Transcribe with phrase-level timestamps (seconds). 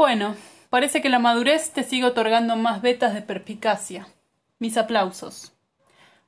[0.00, 0.34] Bueno,
[0.70, 4.08] parece que la madurez te sigue otorgando más vetas de perspicacia.
[4.58, 5.52] Mis aplausos.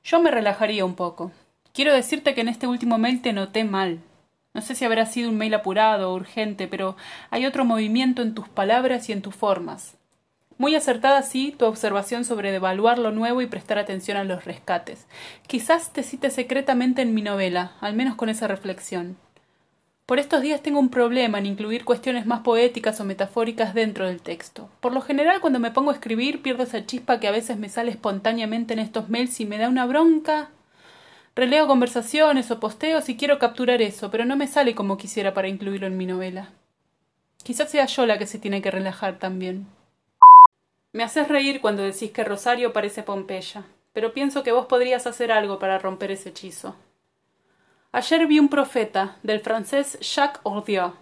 [0.03, 1.31] Yo me relajaría un poco.
[1.73, 3.97] Quiero decirte que en este último mail te noté mal.
[4.53, 6.95] No sé si habrá sido un mail apurado o urgente, pero
[7.31, 9.95] hay otro movimiento en tus palabras y en tus formas.
[10.59, 15.07] Muy acertada, sí, tu observación sobre devaluar lo nuevo y prestar atención a los rescates.
[15.47, 19.17] Quizás te cite secretamente en mi novela, al menos con esa reflexión.
[20.05, 24.21] Por estos días tengo un problema en incluir cuestiones más poéticas o metafóricas dentro del
[24.21, 24.69] texto.
[24.81, 27.69] Por lo general, cuando me pongo a escribir, pierdo esa chispa que a veces me
[27.69, 30.49] sale espontáneamente en estos mails y me da una bronca.
[31.35, 35.47] Releo conversaciones o posteos y quiero capturar eso, pero no me sale como quisiera para
[35.47, 36.51] incluirlo en mi novela.
[37.41, 39.67] Quizás sea yo la que se tiene que relajar también.
[40.91, 45.31] Me haces reír cuando decís que Rosario parece Pompeya, pero pienso que vos podrías hacer
[45.31, 46.75] algo para romper ese hechizo.
[47.95, 50.93] Ayer vi un profeta, del francés Jacques Ordieu.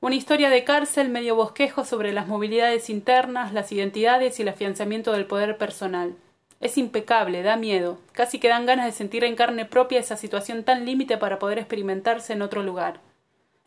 [0.00, 5.10] Una historia de cárcel medio bosquejo sobre las movilidades internas, las identidades y el afianzamiento
[5.10, 6.14] del poder personal.
[6.60, 10.62] Es impecable, da miedo, casi que dan ganas de sentir en carne propia esa situación
[10.62, 13.00] tan límite para poder experimentarse en otro lugar.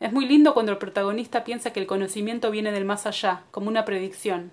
[0.00, 3.68] Es muy lindo cuando el protagonista piensa que el conocimiento viene del más allá, como
[3.68, 4.52] una predicción.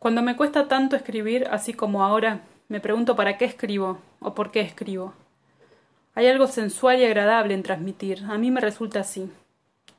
[0.00, 4.50] Cuando me cuesta tanto escribir, así como ahora, me pregunto para qué escribo o por
[4.50, 5.14] qué escribo.
[6.16, 8.24] Hay algo sensual y agradable en transmitir.
[8.24, 9.30] A mí me resulta así.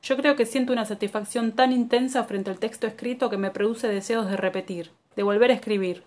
[0.01, 3.87] Yo creo que siento una satisfacción tan intensa frente al texto escrito que me produce
[3.87, 6.01] deseos de repetir, de volver a escribir.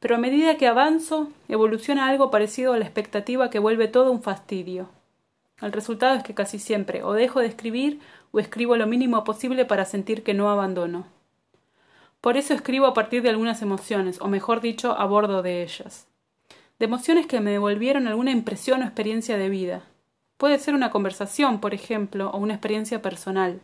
[0.00, 4.20] Pero a medida que avanzo, evoluciona algo parecido a la expectativa que vuelve todo un
[4.20, 4.88] fastidio.
[5.62, 8.00] El resultado es que casi siempre o dejo de escribir
[8.32, 11.06] o escribo lo mínimo posible para sentir que no abandono.
[12.20, 16.09] Por eso escribo a partir de algunas emociones, o mejor dicho, a bordo de ellas
[16.80, 19.82] de emociones que me devolvieron alguna impresión o experiencia de vida.
[20.38, 23.60] Puede ser una conversación, por ejemplo, o una experiencia personal.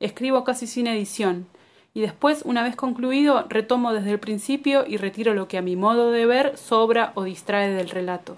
[0.00, 1.46] Escribo casi sin edición,
[1.94, 5.76] y después, una vez concluido, retomo desde el principio y retiro lo que a mi
[5.76, 8.36] modo de ver sobra o distrae del relato.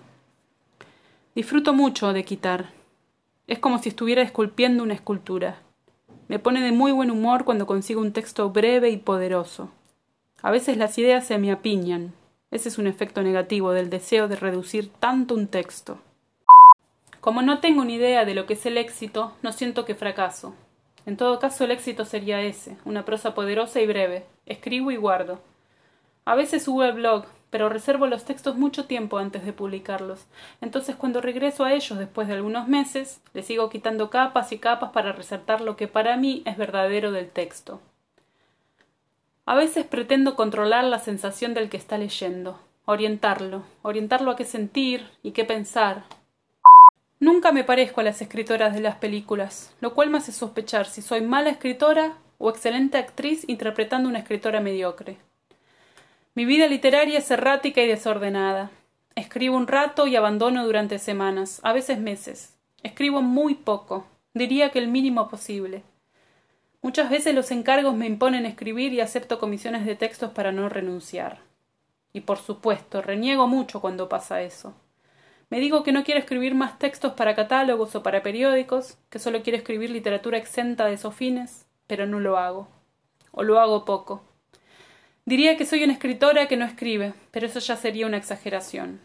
[1.35, 2.73] Disfruto mucho de quitar.
[3.47, 5.61] Es como si estuviera esculpiendo una escultura.
[6.29, 9.71] Me pone de muy buen humor cuando consigo un texto breve y poderoso.
[10.43, 12.13] A veces las ideas se me apiñan,
[12.55, 15.99] ese es un efecto negativo del deseo de reducir tanto un texto.
[17.21, 20.55] Como no tengo ni idea de lo que es el éxito, no siento que fracaso.
[21.05, 24.25] En todo caso, el éxito sería ese, una prosa poderosa y breve.
[24.47, 25.41] Escribo y guardo.
[26.25, 30.27] A veces subo el blog, pero reservo los textos mucho tiempo antes de publicarlos.
[30.61, 34.93] Entonces, cuando regreso a ellos después de algunos meses, le sigo quitando capas y capas
[34.93, 37.81] para resaltar lo que para mí es verdadero del texto.
[39.47, 45.07] A veces pretendo controlar la sensación del que está leyendo, orientarlo, orientarlo a qué sentir
[45.23, 46.05] y qué pensar.
[47.21, 51.03] Nunca me parezco a las escritoras de las películas, lo cual me hace sospechar si
[51.03, 55.19] soy mala escritora o excelente actriz interpretando una escritora mediocre.
[56.35, 58.71] Mi vida literaria es errática y desordenada.
[59.15, 62.57] Escribo un rato y abandono durante semanas, a veces meses.
[62.83, 65.83] Escribo muy poco, diría que el mínimo posible.
[66.85, 71.39] Muchas veces los encargos me imponen escribir y acepto comisiones de textos para no renunciar.
[72.13, 74.75] Y por supuesto, reniego mucho cuando pasa eso.
[75.49, 79.43] Me digo que no quiero escribir más textos para catálogos o para periódicos, que solo
[79.43, 82.69] quiero escribir literatura exenta de esos fines, pero no lo hago.
[83.31, 84.23] O lo hago poco.
[85.25, 89.01] Diría que soy una escritora que no escribe, pero eso ya sería una exageración.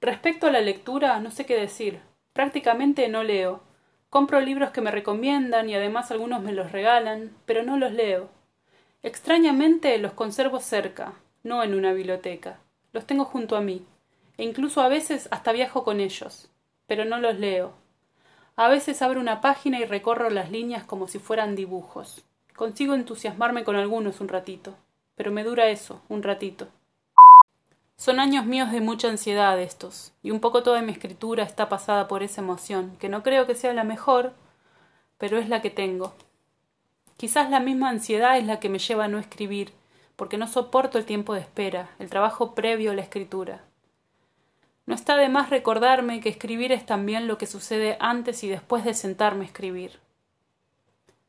[0.00, 2.00] Respecto a la lectura, no sé qué decir.
[2.32, 3.69] Prácticamente no leo.
[4.10, 8.28] Compro libros que me recomiendan y además algunos me los regalan, pero no los leo.
[9.04, 11.12] Extrañamente los conservo cerca,
[11.44, 12.58] no en una biblioteca.
[12.92, 13.86] Los tengo junto a mí,
[14.36, 16.50] e incluso a veces hasta viajo con ellos,
[16.88, 17.72] pero no los leo.
[18.56, 22.24] A veces abro una página y recorro las líneas como si fueran dibujos.
[22.56, 24.74] Consigo entusiasmarme con algunos un ratito,
[25.14, 26.66] pero me dura eso, un ratito.
[28.00, 32.08] Son años míos de mucha ansiedad estos, y un poco toda mi escritura está pasada
[32.08, 34.32] por esa emoción, que no creo que sea la mejor,
[35.18, 36.14] pero es la que tengo.
[37.18, 39.74] Quizás la misma ansiedad es la que me lleva a no escribir,
[40.16, 43.60] porque no soporto el tiempo de espera, el trabajo previo a la escritura.
[44.86, 48.82] No está de más recordarme que escribir es también lo que sucede antes y después
[48.82, 49.98] de sentarme a escribir.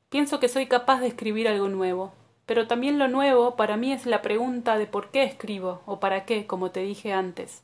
[0.09, 2.13] Pienso que soy capaz de escribir algo nuevo,
[2.51, 6.25] pero también lo nuevo para mí es la pregunta de por qué escribo o para
[6.25, 7.63] qué, como te dije antes,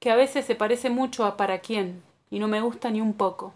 [0.00, 3.14] que a veces se parece mucho a para quién, y no me gusta ni un
[3.14, 3.54] poco.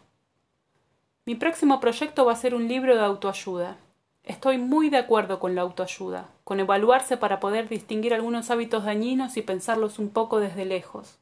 [1.24, 3.78] Mi próximo proyecto va a ser un libro de autoayuda.
[4.22, 9.36] Estoy muy de acuerdo con la autoayuda, con evaluarse para poder distinguir algunos hábitos dañinos
[9.36, 11.18] y pensarlos un poco desde lejos.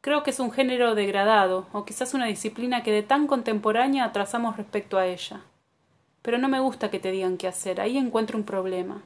[0.00, 4.56] Creo que es un género degradado, o quizás una disciplina que de tan contemporánea atrasamos
[4.56, 5.40] respecto a ella.
[6.22, 7.80] Pero no me gusta que te digan qué hacer.
[7.80, 9.02] Ahí encuentro un problema.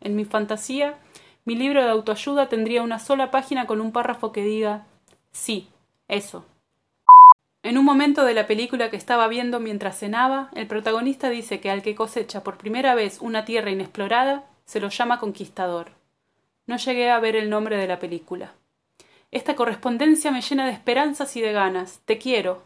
[0.00, 0.98] En mi fantasía,
[1.44, 4.86] mi libro de autoayuda tendría una sola página con un párrafo que diga
[5.32, 5.68] Sí,
[6.08, 6.44] eso.
[7.62, 11.70] En un momento de la película que estaba viendo mientras cenaba, el protagonista dice que
[11.70, 15.90] al que cosecha por primera vez una tierra inexplorada, se lo llama conquistador.
[16.66, 18.54] No llegué a ver el nombre de la película.
[19.30, 22.00] Esta correspondencia me llena de esperanzas y de ganas.
[22.04, 22.62] Te quiero,